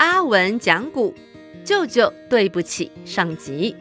[0.00, 1.14] 阿文讲古，
[1.62, 3.76] 舅舅对不起上集。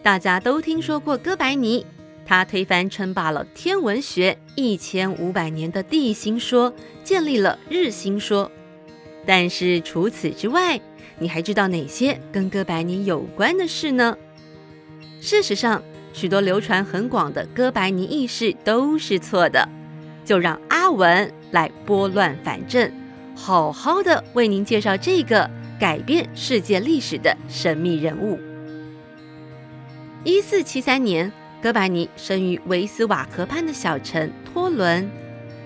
[0.00, 1.84] 大家都听说过哥白尼，
[2.24, 8.48] 他推翻称霸了天文学一千五百年的地心说，建立了日心说。
[9.26, 10.80] 但是除此之外，
[11.18, 14.16] 你还知道哪些跟哥白尼有关的事呢？
[15.20, 19.68] 事实上，许多流传很广的哥白尼意识都是错的。
[20.24, 22.88] 就让阿文来拨乱反正，
[23.34, 25.48] 好好的为您介绍这个
[25.78, 28.38] 改变世界历史的神秘人物。
[30.24, 35.10] 一四七三年，哥白尼生于维斯瓦河畔的小城托伦，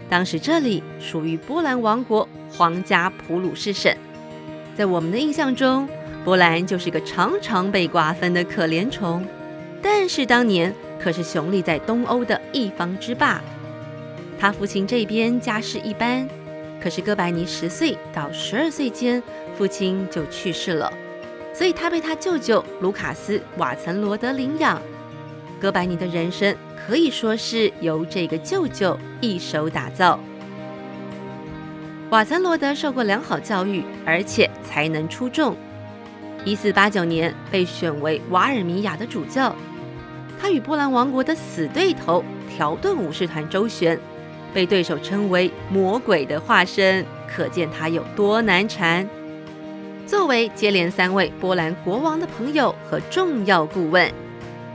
[0.08, 3.94] 当时这里属于波兰王国皇家普鲁士省。
[4.74, 5.86] 在我们的印象中，
[6.24, 9.26] 波兰就是个常常被瓜分的可怜虫，
[9.82, 13.42] 但是当年可是雄立在东欧的一方之霸。
[14.38, 16.28] 他父亲这边家世一般，
[16.82, 19.22] 可是哥白尼十岁到十二岁间，
[19.56, 20.92] 父亲就去世了，
[21.52, 24.80] 所以他被他舅舅卢卡斯·瓦岑罗德领养。
[25.60, 30.20] 哥白尼的人生可以说是由这个舅舅一手打造。
[32.10, 35.56] 瓦岑罗德受过良好教育，而且才能出众。
[36.44, 39.56] 一四八九年被选为瓦尔米亚的主教，
[40.38, 43.98] 他与波兰王国的死对头条顿武士团周旋。
[44.56, 49.06] 被对手称为魔鬼的化身，可见他有多难缠。
[50.06, 54.10] 作为接连三位波兰国王的朋友和重要顾问，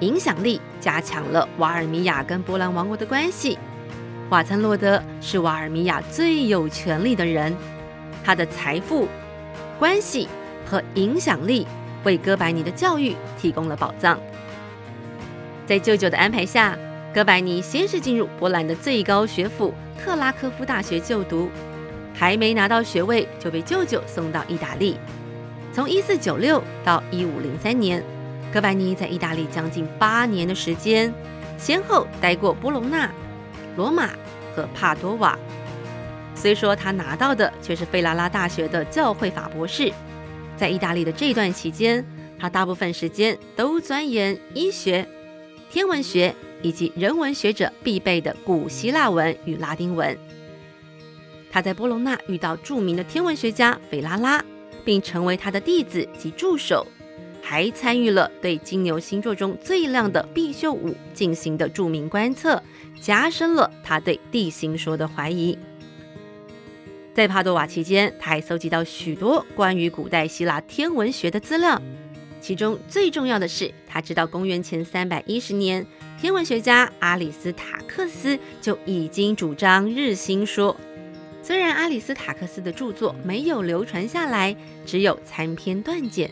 [0.01, 3.57] 影响力加强了瓦尔米亚跟波兰王国的关系。
[4.29, 7.51] 瓦岑洛德是瓦尔米亚最有权力的人，
[8.23, 9.07] 他的财富、
[9.79, 10.29] 关系
[10.63, 11.65] 和影响力
[12.03, 14.19] 为哥白尼的教育提供了保障。
[15.65, 16.77] 在舅舅的安排下。
[17.13, 21.49] 哥白尼先是进入波兰的最高学府克拉科夫大学就读，
[22.13, 24.97] 还没拿到学位就被舅舅送到意大利。
[25.73, 28.03] 从1496到1503年，
[28.53, 31.13] 哥白尼在意大利将近八年的时间，
[31.57, 33.11] 先后待过波隆纳、
[33.75, 34.09] 罗马
[34.55, 35.37] 和帕多瓦。
[36.33, 39.91] 虽说他拿到的却是费拉拉大学的教会法博士，
[40.55, 42.05] 在意大利的这段期间，
[42.39, 45.05] 他大部分时间都钻研医学、
[45.69, 46.33] 天文学。
[46.61, 50.17] 以及人文学者必备的古希腊文与拉丁文。
[51.51, 54.43] 他在波隆纳遇到著名的天文学家斐拉拉，
[54.85, 56.87] 并成为他的弟子及助手，
[57.41, 62.63] 还参与了对金牛星座中最亮的毕宿五进行的著名观测，
[63.01, 65.57] 加深了他对地心说的怀疑。
[67.13, 71.81] 在帕多瓦期间，他还搜集到许多关于古代希腊天文学的资料，
[72.39, 75.85] 其中最重要的是，他知道公元前三百一十年。
[76.21, 80.77] 天文学家阿里斯塔克斯就已经主张日心说，
[81.41, 84.55] 虽然阿里斯塔克斯的著作没有流传下来，
[84.85, 86.29] 只有参篇断简，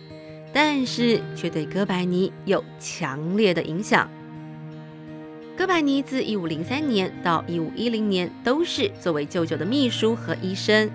[0.53, 4.07] 但是却对哥白尼有强烈的影响。
[5.57, 10.87] 哥白尼自一五零三年到一五一零年都是作为舅舅的秘书和医生。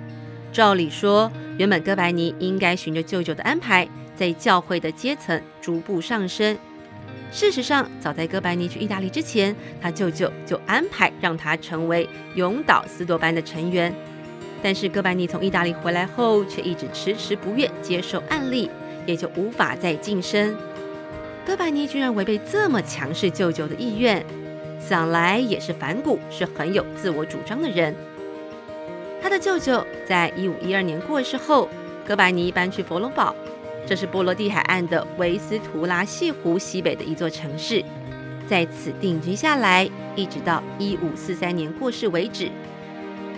[0.53, 6.57] 照理说，原本哥白尼应该循着舅舅的安排，在教会的阶层逐步上升。
[7.35, 13.93] 事实上，早在哥白尼去意大利之前，他舅舅就安排让他成为永岛斯多班的成员。
[14.63, 18.71] 但是哥白尼从意大利回来后，却一直迟迟不愿接受案例，
[19.05, 20.57] 也就无法再晋升。
[21.45, 24.25] 哥白尼居然违背这么强势舅舅的意愿，
[24.79, 27.93] 想来也是反骨，是很有自我主张的人。
[29.21, 31.69] 他的舅舅在一五一二年过世后，
[32.07, 33.35] 哥白尼搬去佛罗堡。
[33.87, 37.85] 这是波罗的海岸的维斯图拉西湖西北的一座城市，
[38.47, 42.51] 在此定居下来，一直到一五四三年过世为止。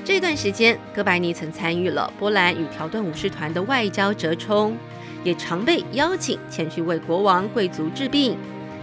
[0.04, 4.76] 这段时间，哥白尼曾参与了波兰与条顿武士团的外交折冲，
[5.24, 8.38] 也常被邀请前去为国王贵族治病，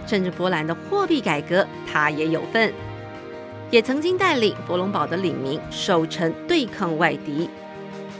[0.06, 2.70] 甚至波兰的货币改革，他也有份。
[3.70, 7.48] 也曾经带领佛隆堡的领民守城对抗外敌。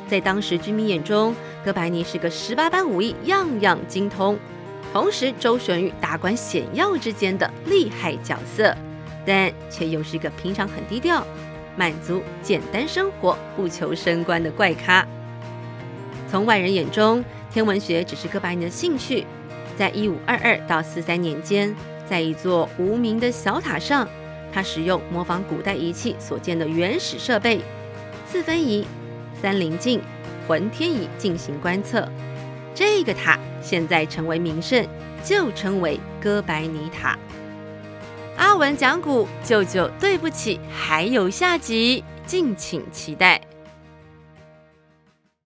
[0.08, 4.38] 在当时居民眼中，哥白尼是个十八般武艺样样精通，
[4.92, 8.76] 同时周旋于达官显要之间的厉害角色，
[9.24, 11.26] 但却又是个平常很低调、
[11.74, 15.06] 满足简单生活、不求升官的怪咖。
[16.30, 19.24] 从外人眼中，天文学只是哥白尼的兴趣。
[19.76, 21.74] 在一五二二到四三年间，
[22.08, 24.06] 在一座无名的小塔上，
[24.52, 27.62] 他使用模仿古代仪器所见的原始设备——
[28.30, 28.86] 四分仪。
[29.42, 30.00] 三棱镜、
[30.46, 32.08] 浑天仪进行观测，
[32.74, 34.86] 这个塔现在成为名胜，
[35.22, 37.18] 就称为哥白尼塔。
[38.36, 43.40] 阿文讲古，舅舅对不起，还有下集，敬请期待。